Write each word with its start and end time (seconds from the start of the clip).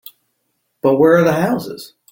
But 0.81 0.97
where 0.97 1.15
are 1.19 1.23
the 1.23 1.33
houses? 1.33 1.93